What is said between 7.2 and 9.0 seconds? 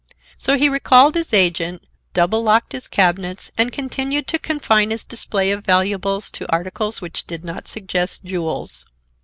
did not suggest jewels.